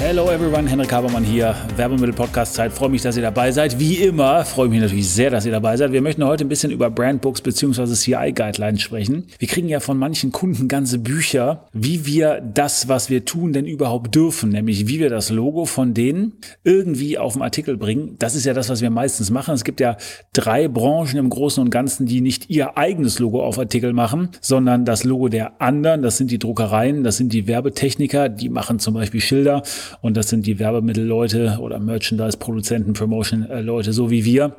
[0.00, 2.72] Hello everyone, Henrik Habermann hier, Werbemittel-Podcast-Zeit.
[2.72, 3.78] Freue mich, dass ihr dabei seid.
[3.78, 5.92] Wie immer freue ich mich natürlich sehr, dass ihr dabei seid.
[5.92, 7.94] Wir möchten heute ein bisschen über Brandbooks bzw.
[7.94, 9.28] CI-Guidelines sprechen.
[9.38, 13.66] Wir kriegen ja von manchen Kunden ganze Bücher, wie wir das, was wir tun, denn
[13.66, 14.50] überhaupt dürfen.
[14.50, 16.32] Nämlich, wie wir das Logo von denen
[16.64, 18.16] irgendwie auf den Artikel bringen.
[18.18, 19.54] Das ist ja das, was wir meistens machen.
[19.54, 19.96] Es gibt ja
[20.32, 24.84] drei Branchen im Großen und Ganzen, die nicht ihr eigenes Logo auf Artikel machen, sondern
[24.84, 26.02] das Logo der anderen.
[26.02, 29.62] Das sind die Druckereien, das sind die Werbetechniker, die machen zum Beispiel Schilder
[30.00, 34.56] und das sind die Werbemittelleute oder Merchandise-Produzenten, Promotion-Leute, so wie wir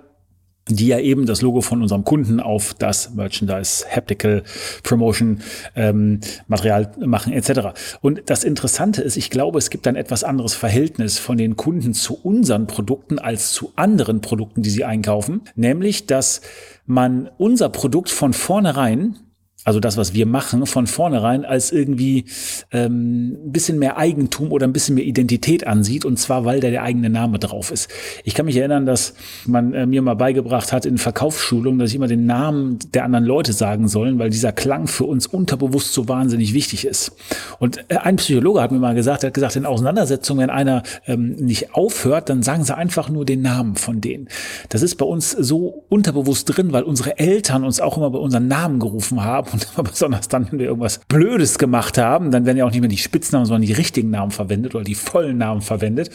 [0.68, 4.44] die ja eben das Logo von unserem Kunden auf das Merchandise, Haptical,
[4.84, 5.42] Promotion,
[5.76, 7.78] ähm, Material machen etc.
[8.02, 11.94] Und das Interessante ist, ich glaube, es gibt ein etwas anderes Verhältnis von den Kunden
[11.94, 15.42] zu unseren Produkten als zu anderen Produkten, die sie einkaufen.
[15.56, 16.42] Nämlich, dass
[16.88, 19.18] man unser Produkt von vornherein
[19.66, 22.26] also das, was wir machen, von vornherein als irgendwie
[22.72, 26.06] ähm, ein bisschen mehr Eigentum oder ein bisschen mehr Identität ansieht.
[26.06, 27.90] Und zwar, weil da der eigene Name drauf ist.
[28.24, 31.96] Ich kann mich erinnern, dass man äh, mir mal beigebracht hat in Verkaufsschulungen, dass ich
[31.96, 36.08] immer den Namen der anderen Leute sagen sollen, weil dieser Klang für uns unterbewusst so
[36.08, 37.14] wahnsinnig wichtig ist.
[37.58, 40.84] Und äh, ein Psychologe hat mir mal gesagt, er hat gesagt, in Auseinandersetzungen, wenn einer
[41.08, 44.30] ähm, nicht aufhört, dann sagen sie einfach nur den Namen von denen.
[44.70, 48.48] Das ist bei uns so unterbewusst drin, weil unsere Eltern uns auch immer bei unseren
[48.48, 52.66] Namen gerufen haben und besonders dann, wenn wir irgendwas Blödes gemacht haben, dann werden ja
[52.66, 56.12] auch nicht mehr die Spitznamen, sondern die richtigen Namen verwendet oder die vollen Namen verwendet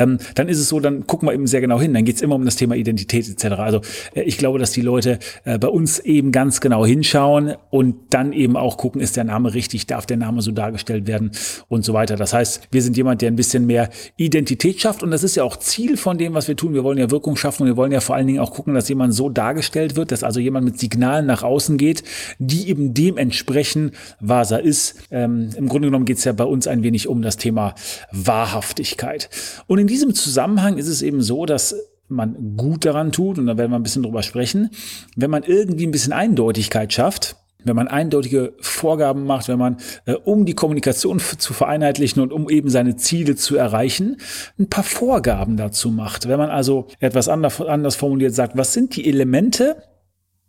[0.00, 1.94] ähm, dann ist es so, dann gucken wir eben sehr genau hin.
[1.94, 3.54] Dann geht es immer um das Thema Identität etc.
[3.58, 3.80] Also
[4.14, 8.32] äh, ich glaube, dass die Leute äh, bei uns eben ganz genau hinschauen und dann
[8.32, 11.30] eben auch gucken, ist der Name richtig, darf der Name so dargestellt werden
[11.68, 12.16] und so weiter.
[12.16, 15.44] Das heißt, wir sind jemand, der ein bisschen mehr Identität schafft und das ist ja
[15.44, 16.74] auch Ziel von dem, was wir tun.
[16.74, 18.88] Wir wollen ja Wirkung schaffen und wir wollen ja vor allen Dingen auch gucken, dass
[18.88, 22.02] jemand so dargestellt wird, dass also jemand mit Signalen nach außen geht,
[22.38, 24.94] die eben dem entsprechen, was er ist.
[25.10, 27.74] Ähm, Im Grunde genommen geht es ja bei uns ein wenig um das Thema
[28.12, 29.28] Wahrhaftigkeit.
[29.66, 31.74] Und in diesem Zusammenhang ist es eben so, dass
[32.06, 34.70] man gut daran tut, und da werden wir ein bisschen drüber sprechen,
[35.16, 40.14] wenn man irgendwie ein bisschen Eindeutigkeit schafft, wenn man eindeutige Vorgaben macht, wenn man, äh,
[40.14, 44.16] um die Kommunikation zu vereinheitlichen und um eben seine Ziele zu erreichen,
[44.58, 46.28] ein paar Vorgaben dazu macht.
[46.28, 49.82] Wenn man also etwas anders, anders formuliert sagt, was sind die Elemente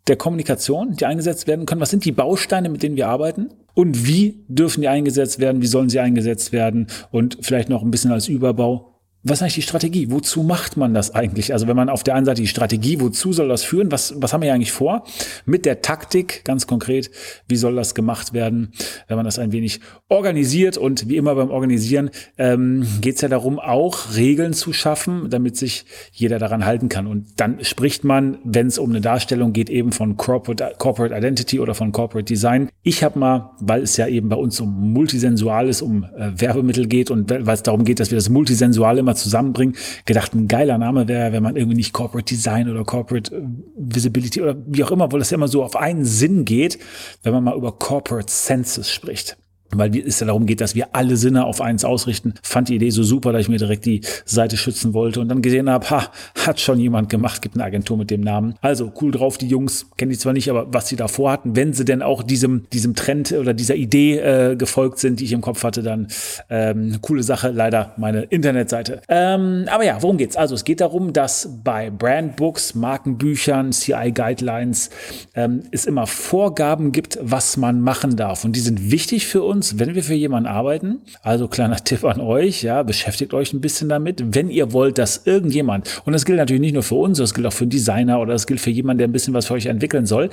[0.07, 3.49] der Kommunikation, die eingesetzt werden können, was sind die Bausteine, mit denen wir arbeiten?
[3.73, 6.87] Und wie dürfen die eingesetzt werden, wie sollen sie eingesetzt werden?
[7.11, 8.90] Und vielleicht noch ein bisschen als Überbau,
[9.23, 10.09] was ist eigentlich die Strategie?
[10.09, 11.53] Wozu macht man das eigentlich?
[11.53, 13.91] Also wenn man auf der einen Seite die Strategie, wozu soll das führen?
[13.91, 15.03] Was, was haben wir eigentlich vor?
[15.45, 17.11] Mit der Taktik, ganz konkret,
[17.47, 18.71] wie soll das gemacht werden,
[19.07, 20.77] wenn man das ein wenig organisiert?
[20.77, 22.09] Und wie immer beim Organisieren
[22.39, 27.05] ähm, geht es ja darum, auch Regeln zu schaffen, damit sich jeder daran halten kann.
[27.05, 31.59] Und dann spricht man, wenn es um eine Darstellung geht, eben von Corporate, Corporate Identity
[31.59, 32.69] oder von Corporate Design.
[32.81, 37.11] Ich habe mal, weil es ja eben bei uns um Multisensuales, um äh, Werbemittel geht
[37.11, 39.75] und weil es darum geht, dass wir das Multisensual immer mal zusammenbringen.
[40.05, 43.41] Gedacht, ein geiler Name wäre, wenn man irgendwie nicht Corporate Design oder Corporate äh,
[43.77, 46.79] Visibility oder wie auch immer, weil das ja immer so auf einen Sinn geht,
[47.23, 49.37] wenn man mal über Corporate Senses spricht
[49.73, 52.33] weil es ja darum geht, dass wir alle Sinne auf eins ausrichten.
[52.43, 55.41] Fand die Idee so super, dass ich mir direkt die Seite schützen wollte und dann
[55.41, 56.11] gesehen habe, ha,
[56.45, 58.55] hat schon jemand gemacht, gibt eine Agentur mit dem Namen.
[58.61, 61.73] Also cool drauf, die Jungs, kenne ich zwar nicht, aber was sie da vorhatten, wenn
[61.73, 65.41] sie denn auch diesem, diesem Trend oder dieser Idee äh, gefolgt sind, die ich im
[65.41, 66.07] Kopf hatte, dann
[66.49, 69.01] ähm, coole Sache, leider meine Internetseite.
[69.07, 70.35] Ähm, aber ja, worum geht's?
[70.35, 74.89] Also es geht darum, dass bei Brandbooks, Markenbüchern, CI-Guidelines
[75.35, 78.43] ähm, es immer Vorgaben gibt, was man machen darf.
[78.45, 82.03] Und die sind wichtig für uns uns, wenn wir für jemanden arbeiten, also kleiner Tipp
[82.03, 86.25] an euch, ja, beschäftigt euch ein bisschen damit, wenn ihr wollt, dass irgendjemand, und das
[86.25, 88.59] gilt natürlich nicht nur für uns, das gilt auch für einen Designer oder das gilt
[88.59, 90.31] für jemanden, der ein bisschen was für euch entwickeln soll,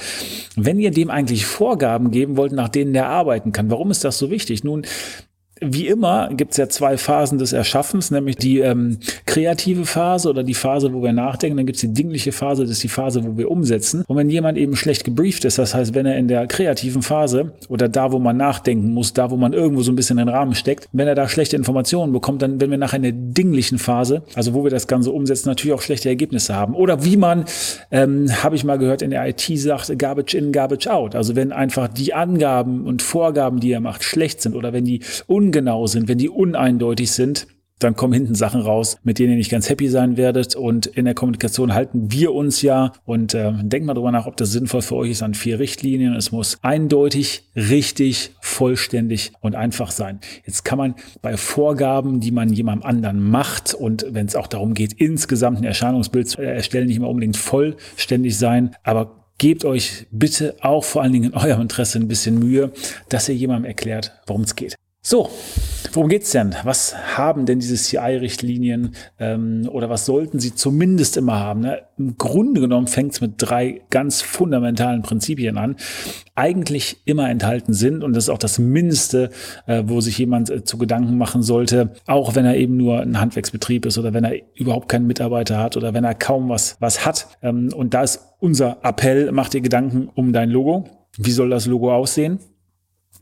[0.57, 3.71] wenn ihr dem eigentlich Vorgaben geben wollt, nach denen der arbeiten kann.
[3.71, 4.65] Warum ist das so wichtig?
[4.65, 4.87] Nun,
[5.61, 10.43] wie immer gibt es ja zwei Phasen des Erschaffens, nämlich die ähm, kreative Phase oder
[10.43, 13.25] die Phase, wo wir nachdenken, dann gibt es die dingliche Phase, das ist die Phase,
[13.25, 14.05] wo wir umsetzen.
[14.07, 17.53] Und wenn jemand eben schlecht gebrieft ist, das heißt, wenn er in der kreativen Phase
[17.69, 20.55] oder da, wo man nachdenken muss, da, wo man irgendwo so ein bisschen den Rahmen
[20.55, 24.23] steckt, wenn er da schlechte Informationen bekommt, dann wenn wir nachher in der dinglichen Phase,
[24.35, 26.75] also wo wir das Ganze umsetzen, natürlich auch schlechte Ergebnisse haben.
[26.75, 27.45] Oder wie man,
[27.91, 31.15] ähm, habe ich mal gehört, in der IT sagt, Garbage in, Garbage out.
[31.15, 35.01] Also wenn einfach die Angaben und Vorgaben, die er macht, schlecht sind oder wenn die
[35.29, 37.47] un ungenau sind, wenn die uneindeutig sind,
[37.79, 40.57] dann kommen hinten Sachen raus, mit denen ihr nicht ganz happy sein werdet.
[40.57, 44.37] Und in der Kommunikation halten wir uns ja und äh, denkt mal drüber nach, ob
[44.37, 46.15] das sinnvoll für euch ist an vier Richtlinien.
[46.15, 50.19] Es muss eindeutig, richtig, vollständig und einfach sein.
[50.45, 54.75] Jetzt kann man bei Vorgaben, die man jemandem anderen macht und wenn es auch darum
[54.75, 60.57] geht, insgesamt ein Erscheinungsbild zu erstellen, nicht immer unbedingt vollständig sein, aber gebt euch bitte
[60.63, 62.73] auch vor allen Dingen in eurem Interesse ein bisschen Mühe,
[63.09, 64.75] dass ihr jemandem erklärt, worum es geht.
[65.01, 65.31] So,
[65.93, 66.55] worum geht's denn?
[66.65, 71.61] Was haben denn diese CI-Richtlinien ähm, oder was sollten sie zumindest immer haben?
[71.61, 71.83] Ne?
[71.97, 75.77] Im Grunde genommen fängt es mit drei ganz fundamentalen Prinzipien an,
[76.35, 79.31] eigentlich immer enthalten sind und das ist auch das Mindeste,
[79.67, 83.21] äh, wo sich jemand äh, zu Gedanken machen sollte, auch wenn er eben nur ein
[83.21, 87.07] Handwerksbetrieb ist oder wenn er überhaupt keinen Mitarbeiter hat oder wenn er kaum was, was
[87.07, 87.29] hat.
[87.41, 90.89] Ähm, und da ist unser Appell, mach dir Gedanken um dein Logo.
[91.17, 92.41] Wie soll das Logo aussehen?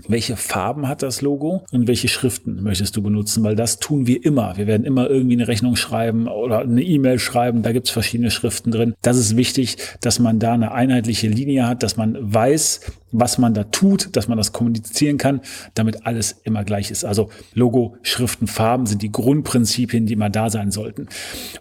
[0.09, 4.25] Welche Farben hat das Logo und welche Schriften möchtest du benutzen, weil das tun wir
[4.25, 4.57] immer.
[4.57, 8.31] Wir werden immer irgendwie eine Rechnung schreiben oder eine E-Mail schreiben, da gibt es verschiedene
[8.31, 8.95] Schriften drin.
[9.03, 12.81] Das ist wichtig, dass man da eine einheitliche Linie hat, dass man weiß,
[13.13, 15.41] was man da tut, dass man das kommunizieren kann,
[15.75, 17.05] damit alles immer gleich ist.
[17.05, 21.09] Also Logo, Schriften, Farben sind die Grundprinzipien, die immer da sein sollten.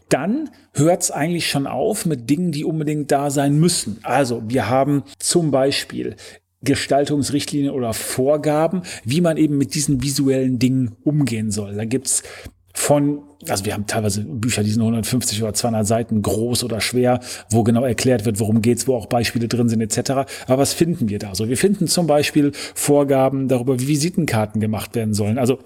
[0.10, 4.00] Dann hört es eigentlich schon auf mit Dingen, die unbedingt da sein müssen.
[4.04, 6.16] Also wir haben zum Beispiel
[6.66, 11.76] Gestaltungsrichtlinien oder Vorgaben, wie man eben mit diesen visuellen Dingen umgehen soll.
[11.76, 12.24] Da gibt's
[12.76, 17.22] von, also wir haben teilweise Bücher, die sind 150 oder 200 Seiten groß oder schwer,
[17.50, 20.12] wo genau erklärt wird, worum geht's, wo auch Beispiele drin sind etc.
[20.46, 21.34] Aber was finden wir da?
[21.36, 25.38] So, wir finden zum Beispiel Vorgaben darüber, wie Visitenkarten gemacht werden sollen.
[25.38, 25.60] Also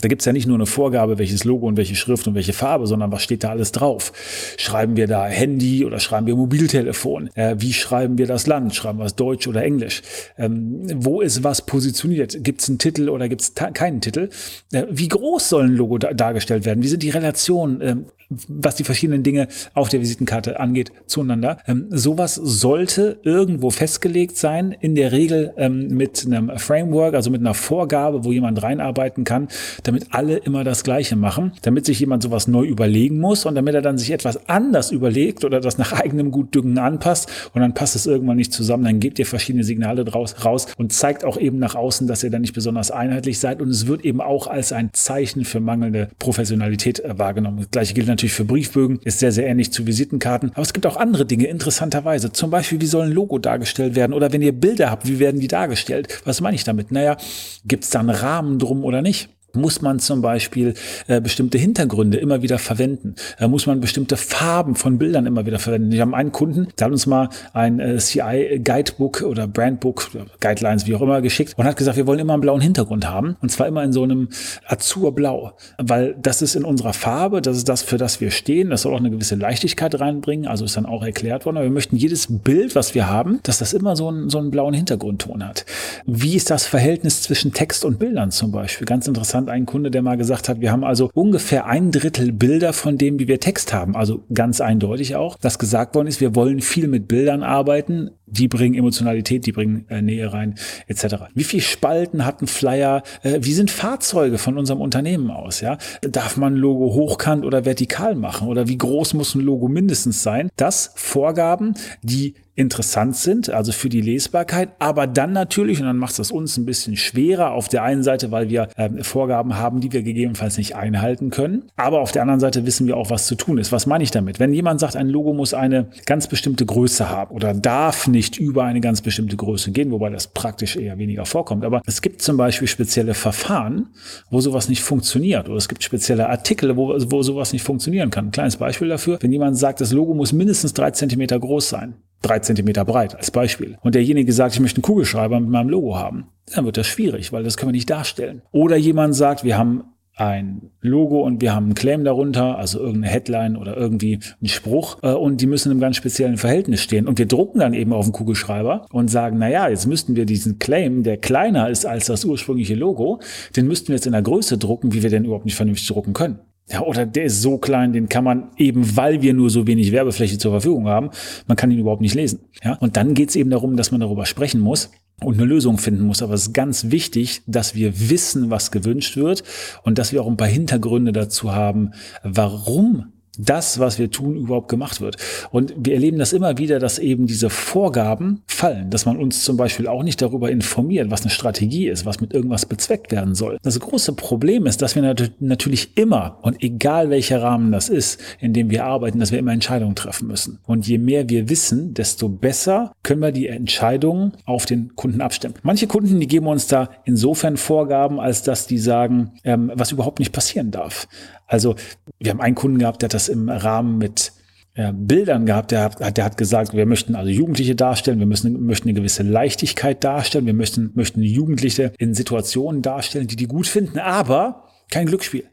[0.00, 2.86] da gibt's ja nicht nur eine Vorgabe, welches Logo und welche Schrift und welche Farbe,
[2.86, 4.12] sondern was steht da alles drauf?
[4.56, 7.30] Schreiben wir da Handy oder schreiben wir Mobiltelefon?
[7.34, 8.74] Äh, wie schreiben wir das Land?
[8.74, 10.02] Schreiben wir es Deutsch oder Englisch?
[10.36, 12.42] Ähm, wo ist was positioniert?
[12.42, 14.30] Gibt's einen Titel oder gibt's keinen Titel?
[14.72, 16.82] Äh, wie groß soll ein Logo da dargestellt werden?
[16.82, 17.80] Wie sind die Relationen?
[17.80, 21.58] Ähm, was die verschiedenen Dinge auf der Visitenkarte angeht, zueinander.
[21.66, 27.40] Ähm, sowas sollte irgendwo festgelegt sein, in der Regel ähm, mit einem Framework, also mit
[27.40, 29.48] einer Vorgabe, wo jemand reinarbeiten kann,
[29.82, 33.74] damit alle immer das Gleiche machen, damit sich jemand sowas neu überlegen muss und damit
[33.74, 37.96] er dann sich etwas anders überlegt oder das nach eigenem Gutdünken anpasst und dann passt
[37.96, 41.58] es irgendwann nicht zusammen, dann gebt ihr verschiedene Signale draus, raus und zeigt auch eben
[41.58, 44.72] nach außen, dass ihr dann nicht besonders einheitlich seid und es wird eben auch als
[44.72, 47.58] ein Zeichen für mangelnde Professionalität äh, wahrgenommen.
[47.58, 50.50] Das gleiche gilt natürlich für Briefbögen, ist sehr, sehr ähnlich zu Visitenkarten.
[50.54, 52.32] Aber es gibt auch andere Dinge, interessanterweise.
[52.32, 54.12] Zum Beispiel, wie soll ein Logo dargestellt werden?
[54.12, 56.22] Oder wenn ihr Bilder habt, wie werden die dargestellt?
[56.24, 56.92] Was meine ich damit?
[56.92, 57.16] Naja,
[57.64, 59.28] gibt es da einen Rahmen drum oder nicht?
[59.54, 60.74] Muss man zum Beispiel
[61.06, 63.14] äh, bestimmte Hintergründe immer wieder verwenden?
[63.38, 65.92] Äh, muss man bestimmte Farben von Bildern immer wieder verwenden?
[65.92, 70.10] Wir haben einen Kunden, der hat uns mal ein äh, CI-Guidebook oder Brandbook,
[70.40, 73.36] Guidelines, wie auch immer, geschickt und hat gesagt, wir wollen immer einen blauen Hintergrund haben
[73.40, 74.28] und zwar immer in so einem
[74.66, 78.82] Azurblau, weil das ist in unserer Farbe, das ist das, für das wir stehen, das
[78.82, 81.96] soll auch eine gewisse Leichtigkeit reinbringen, also ist dann auch erklärt worden, aber wir möchten
[81.96, 85.64] jedes Bild, was wir haben, dass das immer so einen, so einen blauen Hintergrundton hat.
[86.06, 88.86] Wie ist das Verhältnis zwischen Text und Bildern zum Beispiel?
[88.86, 92.32] Ganz interessant fand ein Kunde, der mal gesagt hat, wir haben also ungefähr ein Drittel
[92.32, 93.94] Bilder von dem, wie wir Text haben.
[93.94, 98.10] Also ganz eindeutig auch, dass gesagt worden ist, wir wollen viel mit Bildern arbeiten.
[98.26, 100.54] Die bringen Emotionalität, die bringen äh, Nähe rein,
[100.86, 101.16] etc.
[101.34, 103.02] Wie viel Spalten hat ein Flyer?
[103.22, 105.60] Äh, wie sind Fahrzeuge von unserem Unternehmen aus?
[105.60, 108.48] Ja, darf man ein Logo hochkant oder vertikal machen?
[108.48, 110.48] Oder wie groß muss ein Logo mindestens sein?
[110.56, 116.18] Das Vorgaben, die interessant sind, also für die Lesbarkeit, aber dann natürlich, und dann macht
[116.18, 119.92] es uns ein bisschen schwerer, auf der einen Seite, weil wir ähm, Vorgaben haben, die
[119.92, 123.34] wir gegebenenfalls nicht einhalten können, aber auf der anderen Seite wissen wir auch, was zu
[123.34, 123.72] tun ist.
[123.72, 124.38] Was meine ich damit?
[124.38, 128.64] Wenn jemand sagt, ein Logo muss eine ganz bestimmte Größe haben oder darf nicht über
[128.64, 132.36] eine ganz bestimmte Größe gehen, wobei das praktisch eher weniger vorkommt, aber es gibt zum
[132.36, 133.88] Beispiel spezielle Verfahren,
[134.30, 138.26] wo sowas nicht funktioniert oder es gibt spezielle Artikel, wo, wo sowas nicht funktionieren kann.
[138.26, 141.96] Ein kleines Beispiel dafür, wenn jemand sagt, das Logo muss mindestens drei Zentimeter groß sein,
[142.22, 143.76] drei Zentimeter breit als Beispiel.
[143.82, 146.28] Und derjenige sagt, ich möchte einen Kugelschreiber mit meinem Logo haben.
[146.54, 148.42] Dann wird das schwierig, weil das können wir nicht darstellen.
[148.52, 149.84] Oder jemand sagt, wir haben
[150.16, 154.98] ein Logo und wir haben einen Claim darunter, also irgendeine Headline oder irgendwie ein Spruch
[155.02, 158.06] äh, und die müssen im ganz speziellen Verhältnis stehen und wir drucken dann eben auf
[158.06, 162.06] den Kugelschreiber und sagen, na ja, jetzt müssten wir diesen Claim, der kleiner ist als
[162.06, 163.20] das ursprüngliche Logo,
[163.56, 166.12] den müssten wir jetzt in der Größe drucken, wie wir den überhaupt nicht vernünftig drucken
[166.12, 166.38] können.
[166.70, 169.92] Ja, oder der ist so klein, den kann man eben, weil wir nur so wenig
[169.92, 171.10] Werbefläche zur Verfügung haben,
[171.46, 172.40] man kann ihn überhaupt nicht lesen.
[172.62, 174.90] Ja, und dann geht es eben darum, dass man darüber sprechen muss
[175.20, 176.22] und eine Lösung finden muss.
[176.22, 179.44] Aber es ist ganz wichtig, dass wir wissen, was gewünscht wird
[179.82, 181.92] und dass wir auch ein paar Hintergründe dazu haben,
[182.22, 185.16] warum das, was wir tun, überhaupt gemacht wird.
[185.50, 189.56] Und wir erleben das immer wieder, dass eben diese Vorgaben fallen, dass man uns zum
[189.56, 193.58] Beispiel auch nicht darüber informiert, was eine Strategie ist, was mit irgendwas bezweckt werden soll.
[193.62, 198.52] Das große Problem ist, dass wir natürlich immer, und egal welcher Rahmen das ist, in
[198.52, 200.60] dem wir arbeiten, dass wir immer Entscheidungen treffen müssen.
[200.66, 205.54] Und je mehr wir wissen, desto besser können wir die Entscheidungen auf den Kunden abstimmen.
[205.62, 210.18] Manche Kunden, die geben uns da insofern Vorgaben, als dass die sagen, ähm, was überhaupt
[210.18, 211.06] nicht passieren darf.
[211.46, 211.76] Also
[212.18, 214.32] wir haben einen Kunden gehabt, der hat das im Rahmen mit
[214.74, 218.66] äh, Bildern gehabt, der hat, der hat gesagt, wir möchten also Jugendliche darstellen, wir müssen,
[218.66, 223.66] möchten eine gewisse Leichtigkeit darstellen, wir möchten, möchten Jugendliche in Situationen darstellen, die die gut
[223.66, 225.44] finden, aber kein Glücksspiel.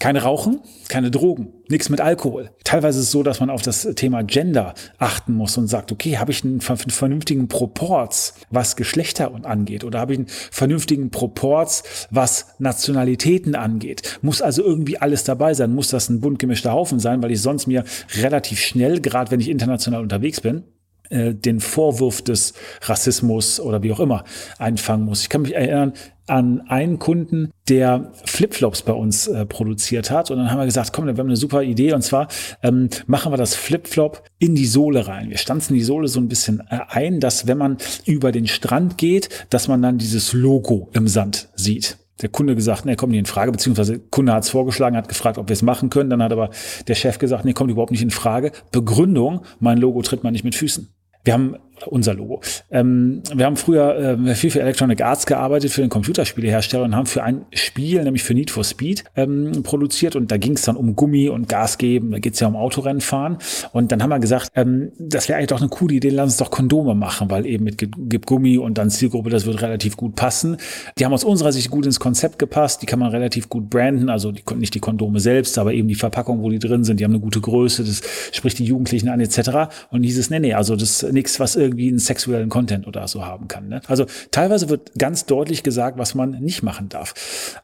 [0.00, 2.50] Keine Rauchen, keine Drogen, nichts mit Alkohol.
[2.64, 6.18] Teilweise ist es so, dass man auf das Thema Gender achten muss und sagt, okay,
[6.18, 9.84] habe ich einen vernünftigen Proports, was Geschlechter angeht?
[9.84, 14.18] Oder habe ich einen vernünftigen Proports, was Nationalitäten angeht?
[14.20, 15.74] Muss also irgendwie alles dabei sein?
[15.74, 17.22] Muss das ein bunt gemischter Haufen sein?
[17.22, 17.84] Weil ich sonst mir
[18.16, 20.64] relativ schnell, gerade wenn ich international unterwegs bin,
[21.10, 24.24] äh, den Vorwurf des Rassismus oder wie auch immer
[24.58, 25.20] einfangen muss.
[25.22, 25.92] Ich kann mich erinnern
[26.26, 30.30] an einen Kunden, der Flipflops bei uns äh, produziert hat.
[30.30, 31.92] Und dann haben wir gesagt, komm, wir haben eine super Idee.
[31.92, 32.28] Und zwar
[32.62, 35.30] ähm, machen wir das Flipflop in die Sohle rein.
[35.30, 38.98] Wir stanzen die Sohle so ein bisschen äh, ein, dass wenn man über den Strand
[38.98, 43.18] geht, dass man dann dieses Logo im Sand sieht der Kunde gesagt, nee, kommt nicht
[43.18, 46.10] in Frage, beziehungsweise Kunde hat es vorgeschlagen, hat gefragt, ob wir es machen können.
[46.10, 46.50] Dann hat aber
[46.86, 48.52] der Chef gesagt, nee, kommt überhaupt nicht in Frage.
[48.70, 50.88] Begründung, mein Logo tritt man nicht mit Füßen.
[51.24, 52.40] Wir haben unser Logo.
[52.70, 57.06] Ähm, wir haben früher äh, viel für Electronic Arts gearbeitet, für den Computerspielehersteller und haben
[57.06, 60.16] für ein Spiel, nämlich für Need for Speed, ähm, produziert.
[60.16, 62.56] Und da ging es dann um Gummi und Gas geben, da geht es ja um
[62.56, 63.38] Autorennen fahren
[63.72, 66.36] und dann haben wir gesagt, ähm, das wäre eigentlich doch eine coole Idee, lass uns
[66.36, 70.14] doch Kondome machen, weil eben mit Gib Gummi und dann Zielgruppe, das wird relativ gut
[70.14, 70.56] passen.
[70.98, 74.08] Die haben aus unserer Sicht gut ins Konzept gepasst, die kann man relativ gut branden,
[74.08, 77.04] also die, nicht die Kondome selbst, aber eben die Verpackung, wo die drin sind, die
[77.04, 78.02] haben eine gute Größe, das
[78.32, 79.70] spricht die Jugendlichen an etc.
[79.90, 83.24] Und dieses, nee, nee, also das ist nichts, was irgendwie einen sexuellen Content oder so
[83.24, 83.68] haben kann.
[83.68, 83.80] Ne?
[83.86, 87.14] Also teilweise wird ganz deutlich gesagt, was man nicht machen darf.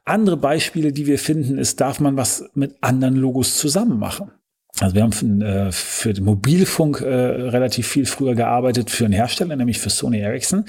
[0.05, 4.31] Andere Beispiele, die wir finden, ist, darf man was mit anderen Logos zusammen machen?
[4.79, 9.57] Also wir haben äh, für den Mobilfunk äh, relativ viel früher gearbeitet für einen Hersteller,
[9.57, 10.65] nämlich für Sony Ericsson.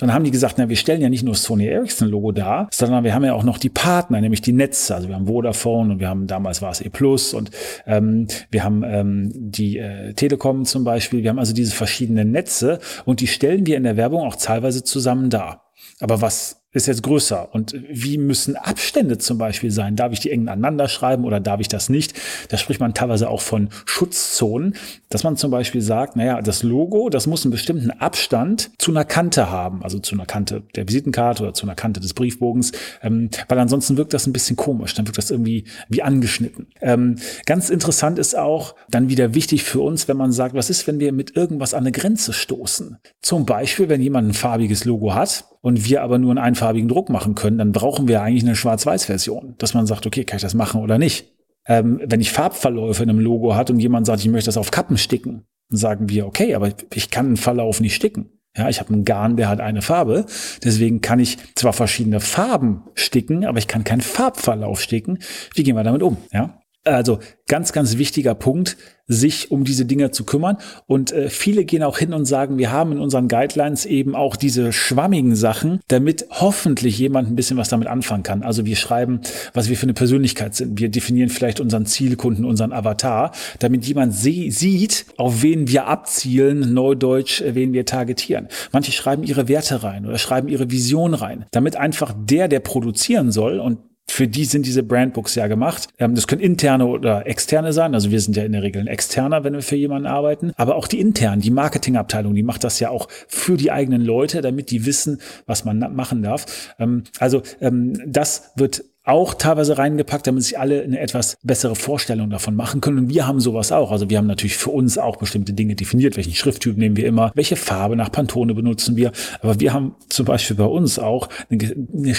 [0.00, 3.04] Dann haben die gesagt, na, wir stellen ja nicht nur Sony Ericsson Logo dar, sondern
[3.04, 4.94] wir haben ja auch noch die Partner, nämlich die Netze.
[4.94, 7.50] Also wir haben Vodafone und wir haben damals war es E Plus und
[7.86, 11.22] ähm, wir haben ähm, die äh, Telekom zum Beispiel.
[11.22, 14.84] Wir haben also diese verschiedenen Netze und die stellen wir in der Werbung auch teilweise
[14.84, 15.70] zusammen dar.
[16.00, 17.54] Aber was ist jetzt größer.
[17.54, 19.96] Und wie müssen Abstände zum Beispiel sein?
[19.96, 22.14] Darf ich die eng aneinander schreiben oder darf ich das nicht?
[22.48, 24.74] Da spricht man teilweise auch von Schutzzonen,
[25.08, 29.04] dass man zum Beispiel sagt, naja, das Logo, das muss einen bestimmten Abstand zu einer
[29.04, 33.30] Kante haben, also zu einer Kante der Visitenkarte oder zu einer Kante des Briefbogens, ähm,
[33.48, 36.66] weil ansonsten wirkt das ein bisschen komisch, dann wirkt das irgendwie wie angeschnitten.
[36.80, 37.16] Ähm,
[37.46, 40.98] ganz interessant ist auch dann wieder wichtig für uns, wenn man sagt, was ist, wenn
[40.98, 42.98] wir mit irgendwas an eine Grenze stoßen?
[43.22, 47.08] Zum Beispiel, wenn jemand ein farbiges Logo hat, und wir aber nur einen einfarbigen Druck
[47.08, 50.52] machen können, dann brauchen wir eigentlich eine Schwarz-Weiß-Version, dass man sagt, okay, kann ich das
[50.52, 51.32] machen oder nicht.
[51.66, 54.70] Ähm, wenn ich Farbverläufe in einem Logo hat und jemand sagt, ich möchte das auf
[54.70, 58.28] Kappen sticken, dann sagen wir, okay, aber ich kann einen Verlauf nicht sticken.
[58.54, 60.26] Ja, ich habe einen Garn, der hat eine Farbe.
[60.62, 65.18] Deswegen kann ich zwar verschiedene Farben sticken, aber ich kann keinen Farbverlauf sticken.
[65.54, 66.18] Wie gehen wir damit um?
[66.30, 68.76] Ja, also ganz, ganz wichtiger Punkt,
[69.06, 70.56] sich um diese Dinge zu kümmern.
[70.86, 74.36] Und äh, viele gehen auch hin und sagen, wir haben in unseren Guidelines eben auch
[74.36, 78.42] diese schwammigen Sachen, damit hoffentlich jemand ein bisschen was damit anfangen kann.
[78.42, 79.20] Also wir schreiben,
[79.52, 80.80] was wir für eine Persönlichkeit sind.
[80.80, 87.42] Wir definieren vielleicht unseren Zielkunden, unseren Avatar, damit jemand sieht, auf wen wir abzielen, neudeutsch,
[87.42, 88.48] äh, wen wir targetieren.
[88.72, 93.32] Manche schreiben ihre Werte rein oder schreiben ihre Vision rein, damit einfach der, der produzieren
[93.32, 95.88] soll und für die sind diese Brandbooks ja gemacht.
[95.98, 97.94] Ähm, das können interne oder externe sein.
[97.94, 100.52] Also wir sind ja in der Regel ein externer, wenn wir für jemanden arbeiten.
[100.56, 104.40] Aber auch die internen, die Marketingabteilung, die macht das ja auch für die eigenen Leute,
[104.40, 106.74] damit die wissen, was man machen darf.
[106.78, 112.30] Ähm, also ähm, das wird auch teilweise reingepackt, damit sich alle eine etwas bessere Vorstellung
[112.30, 112.98] davon machen können.
[112.98, 113.92] Und wir haben sowas auch.
[113.92, 116.16] Also wir haben natürlich für uns auch bestimmte Dinge definiert.
[116.16, 117.30] Welchen Schrifttyp nehmen wir immer?
[117.34, 119.12] Welche Farbe nach Pantone benutzen wir?
[119.42, 122.16] Aber wir haben zum Beispiel bei uns auch eine, eine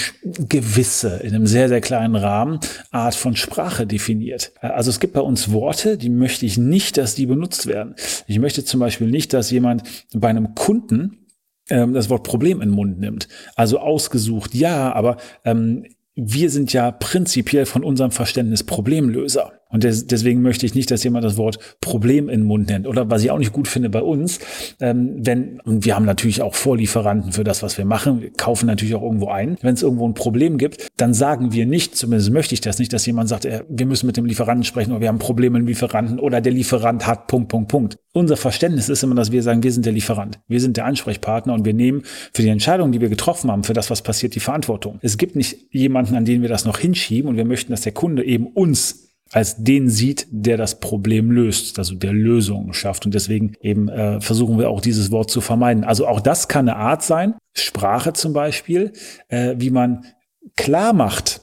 [0.48, 2.60] gewisse, in einem sehr, sehr kleinen Rahmen,
[2.92, 4.52] Art von Sprache definiert.
[4.60, 7.96] Also es gibt bei uns Worte, die möchte ich nicht, dass die benutzt werden.
[8.28, 9.82] Ich möchte zum Beispiel nicht, dass jemand
[10.14, 11.26] bei einem Kunden
[11.68, 13.26] ähm, das Wort Problem in den Mund nimmt.
[13.56, 15.84] Also ausgesucht, ja, aber ähm,
[16.16, 19.60] wir sind ja prinzipiell von unserem Verständnis Problemlöser.
[19.68, 22.86] Und des, deswegen möchte ich nicht, dass jemand das Wort Problem in den Mund nennt.
[22.86, 24.38] Oder was ich auch nicht gut finde bei uns,
[24.80, 28.66] ähm, wenn, und wir haben natürlich auch Vorlieferanten für das, was wir machen, wir kaufen
[28.66, 29.56] natürlich auch irgendwo ein.
[29.62, 32.92] Wenn es irgendwo ein Problem gibt, dann sagen wir nicht, zumindest möchte ich das nicht,
[32.92, 35.66] dass jemand sagt, äh, wir müssen mit dem Lieferanten sprechen oder wir haben Probleme mit
[35.66, 37.98] dem Lieferanten oder der Lieferant hat Punkt, Punkt, Punkt.
[38.12, 40.38] Unser Verständnis ist immer, dass wir sagen, wir sind der Lieferant.
[40.48, 43.74] Wir sind der Ansprechpartner und wir nehmen für die Entscheidungen, die wir getroffen haben, für
[43.74, 44.98] das, was passiert, die Verantwortung.
[45.02, 47.92] Es gibt nicht jemanden, an den wir das noch hinschieben und wir möchten, dass der
[47.92, 53.06] Kunde eben uns als den sieht, der das Problem löst, also der Lösungen schafft.
[53.06, 55.84] Und deswegen eben äh, versuchen wir auch dieses Wort zu vermeiden.
[55.84, 58.92] Also auch das kann eine Art sein, Sprache zum Beispiel,
[59.28, 60.04] äh, wie man
[60.56, 61.40] klar macht,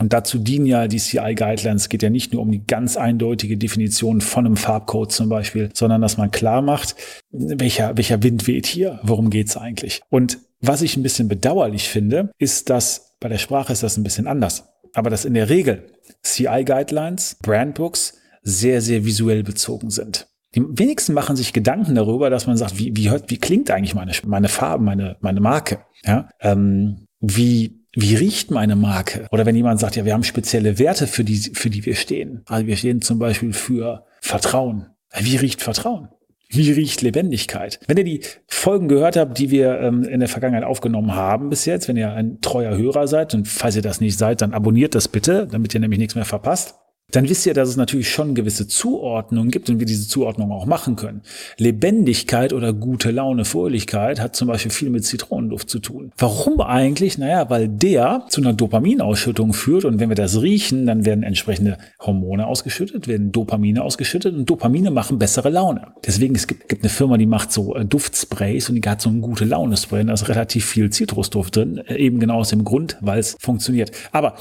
[0.00, 1.82] und dazu dienen ja die CI-Guidelines.
[1.82, 5.68] Es geht ja nicht nur um die ganz eindeutige Definition von einem Farbcode zum Beispiel,
[5.74, 6.96] sondern dass man klar macht,
[7.30, 10.00] welcher, welcher Wind weht hier, worum geht's eigentlich.
[10.08, 14.02] Und was ich ein bisschen bedauerlich finde, ist, dass bei der Sprache ist das ein
[14.02, 14.69] bisschen anders.
[14.94, 15.92] Aber dass in der Regel
[16.22, 20.26] CI-Guidelines, Brandbooks sehr, sehr visuell bezogen sind.
[20.54, 24.12] Die wenigsten machen sich Gedanken darüber, dass man sagt, wie, wie, wie klingt eigentlich meine,
[24.26, 25.84] meine Farbe, meine, meine Marke?
[26.04, 26.28] Ja?
[26.40, 29.26] Ähm, wie, wie riecht meine Marke?
[29.30, 32.42] Oder wenn jemand sagt, ja, wir haben spezielle Werte, für die, für die wir stehen.
[32.46, 34.86] Also wir stehen zum Beispiel für Vertrauen.
[35.16, 36.08] Wie riecht Vertrauen?
[36.52, 37.78] Wie riecht Lebendigkeit?
[37.86, 41.64] Wenn ihr die Folgen gehört habt, die wir ähm, in der Vergangenheit aufgenommen haben bis
[41.64, 44.96] jetzt, wenn ihr ein treuer Hörer seid und falls ihr das nicht seid, dann abonniert
[44.96, 46.74] das bitte, damit ihr nämlich nichts mehr verpasst
[47.10, 50.66] dann wisst ihr, dass es natürlich schon gewisse Zuordnungen gibt und wir diese Zuordnung auch
[50.66, 51.22] machen können.
[51.58, 56.12] Lebendigkeit oder gute Laune, Fröhlichkeit hat zum Beispiel viel mit Zitronenduft zu tun.
[56.18, 57.18] Warum eigentlich?
[57.18, 61.78] Naja, weil der zu einer Dopaminausschüttung führt und wenn wir das riechen, dann werden entsprechende
[62.00, 65.88] Hormone ausgeschüttet, werden Dopamine ausgeschüttet und Dopamine machen bessere Laune.
[66.06, 69.10] Deswegen, es gibt, gibt eine Firma, die macht so äh, Duftsprays und die hat so
[69.10, 72.96] ein gute Laune-Spray, da ist relativ viel Zitrusduft drin, äh, eben genau aus dem Grund,
[73.00, 73.90] weil es funktioniert.
[74.12, 74.34] Aber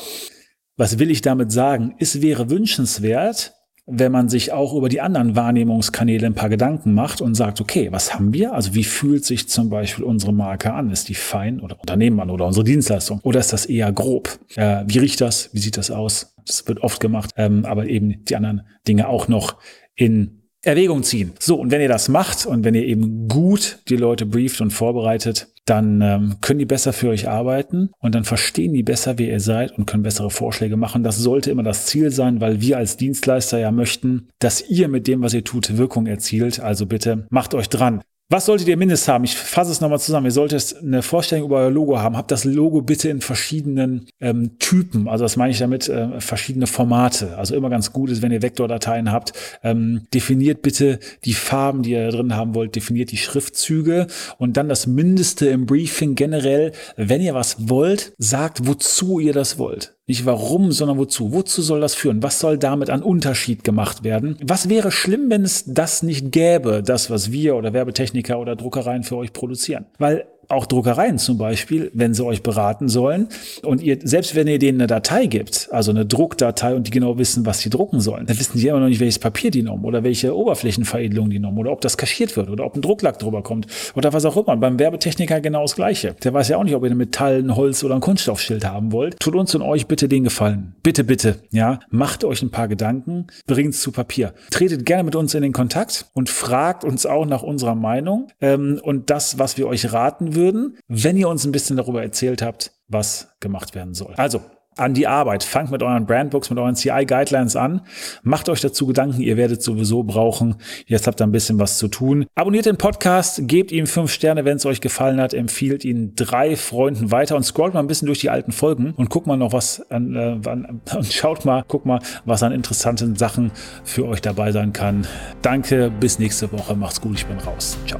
[0.79, 1.93] was will ich damit sagen?
[1.99, 3.53] Es wäre wünschenswert,
[3.85, 7.89] wenn man sich auch über die anderen Wahrnehmungskanäle ein paar Gedanken macht und sagt, okay,
[7.91, 8.53] was haben wir?
[8.53, 10.89] Also wie fühlt sich zum Beispiel unsere Marke an?
[10.89, 13.19] Ist die fein oder Unternehmen an oder unsere Dienstleistung?
[13.23, 14.39] Oder ist das eher grob?
[14.55, 15.49] Äh, wie riecht das?
[15.51, 16.33] Wie sieht das aus?
[16.45, 19.57] Das wird oft gemacht, ähm, aber eben die anderen Dinge auch noch
[19.95, 21.33] in Erwägung ziehen.
[21.39, 24.71] So, und wenn ihr das macht und wenn ihr eben gut die Leute brieft und
[24.71, 29.29] vorbereitet, dann ähm, können die besser für euch arbeiten und dann verstehen die besser, wer
[29.29, 31.03] ihr seid und können bessere Vorschläge machen.
[31.03, 35.07] Das sollte immer das Ziel sein, weil wir als Dienstleister ja möchten, dass ihr mit
[35.07, 36.59] dem, was ihr tut, Wirkung erzielt.
[36.59, 38.01] Also bitte macht euch dran.
[38.31, 39.23] Was solltet ihr mindestens haben?
[39.23, 40.27] Ich fasse es nochmal zusammen.
[40.27, 42.15] Ihr solltet eine Vorstellung über euer Logo haben.
[42.15, 45.07] Habt das Logo bitte in verschiedenen ähm, Typen.
[45.07, 47.39] Also das meine ich damit, äh, verschiedene Formate.
[47.39, 49.33] Also immer ganz gut ist, wenn ihr Vektordateien habt.
[49.63, 52.75] Ähm, definiert bitte die Farben, die ihr drin haben wollt.
[52.75, 54.05] Definiert die Schriftzüge.
[54.37, 56.73] Und dann das Mindeste im Briefing generell.
[56.97, 59.95] Wenn ihr was wollt, sagt, wozu ihr das wollt.
[60.09, 61.33] Nicht warum, sondern wozu.
[61.33, 62.23] Wozu soll das führen?
[62.23, 64.39] Was soll damit an Unterschied gemacht werden?
[64.43, 69.03] Was wäre schlimm, wenn es das nicht gäbe, das, was wir oder Werbetechniker oder Druckereien
[69.03, 69.85] für euch produzieren?
[69.99, 73.29] Weil auch Druckereien zum Beispiel, wenn sie euch beraten sollen
[73.63, 77.19] und ihr, selbst wenn ihr denen eine Datei gibt, also eine Druckdatei und die genau
[77.19, 79.85] wissen, was sie drucken sollen, dann wissen die immer noch nicht, welches Papier die nehmen
[79.85, 83.43] oder welche Oberflächenveredelung die nehmen oder ob das kaschiert wird oder ob ein Drucklack drüber
[83.43, 84.57] kommt oder was auch immer.
[84.57, 86.15] Beim Werbetechniker genau das Gleiche.
[86.23, 88.91] Der weiß ja auch nicht, ob ihr ein Metall, ein Holz oder ein Kunststoffschild haben
[88.91, 89.19] wollt.
[89.19, 90.73] Tut uns und euch bitte den Gefallen.
[90.81, 91.79] Bitte, bitte, ja.
[91.91, 94.33] Macht euch ein paar Gedanken, bringt es zu Papier.
[94.49, 98.79] Tretet gerne mit uns in den Kontakt und fragt uns auch nach unserer Meinung ähm,
[98.81, 102.41] und das, was wir euch raten würden würden, wenn ihr uns ein bisschen darüber erzählt
[102.41, 104.13] habt, was gemacht werden soll.
[104.15, 104.41] Also,
[104.79, 105.43] an die Arbeit.
[105.43, 107.81] Fangt mit euren Brandbooks, mit euren CI-Guidelines an.
[108.23, 110.55] Macht euch dazu Gedanken, ihr werdet sowieso brauchen.
[110.85, 112.25] Jetzt habt ihr ein bisschen was zu tun.
[112.35, 116.55] Abonniert den Podcast, gebt ihm fünf Sterne, wenn es euch gefallen hat, empfiehlt ihn drei
[116.55, 119.53] Freunden weiter und scrollt mal ein bisschen durch die alten Folgen und guckt mal noch
[119.53, 123.51] was an, äh, an und schaut mal, guckt mal, was an interessanten Sachen
[123.83, 125.05] für euch dabei sein kann.
[125.41, 126.75] Danke, bis nächste Woche.
[126.75, 127.77] Macht's gut, ich bin raus.
[127.85, 127.99] Ciao.